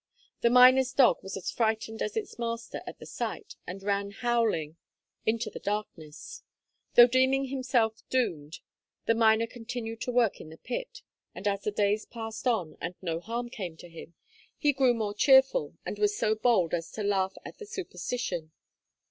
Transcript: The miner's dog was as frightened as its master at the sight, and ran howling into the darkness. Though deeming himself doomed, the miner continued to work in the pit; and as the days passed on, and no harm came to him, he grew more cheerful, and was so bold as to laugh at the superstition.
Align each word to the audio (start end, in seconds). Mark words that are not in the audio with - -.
The 0.41 0.49
miner's 0.49 0.91
dog 0.93 1.21
was 1.21 1.37
as 1.37 1.51
frightened 1.51 2.01
as 2.01 2.17
its 2.17 2.39
master 2.39 2.81
at 2.87 2.97
the 2.97 3.05
sight, 3.05 3.55
and 3.67 3.83
ran 3.83 4.09
howling 4.09 4.77
into 5.27 5.51
the 5.51 5.59
darkness. 5.59 6.41
Though 6.95 7.05
deeming 7.05 7.49
himself 7.49 8.01
doomed, 8.09 8.61
the 9.05 9.13
miner 9.13 9.45
continued 9.45 10.01
to 10.01 10.11
work 10.11 10.41
in 10.41 10.49
the 10.49 10.57
pit; 10.57 11.03
and 11.35 11.47
as 11.47 11.61
the 11.61 11.71
days 11.71 12.07
passed 12.07 12.47
on, 12.47 12.77
and 12.81 12.95
no 13.03 13.19
harm 13.19 13.49
came 13.51 13.77
to 13.77 13.89
him, 13.89 14.15
he 14.57 14.73
grew 14.73 14.95
more 14.95 15.13
cheerful, 15.13 15.75
and 15.85 15.99
was 15.99 16.17
so 16.17 16.33
bold 16.33 16.73
as 16.73 16.89
to 16.93 17.03
laugh 17.03 17.35
at 17.45 17.59
the 17.59 17.67
superstition. 17.67 18.51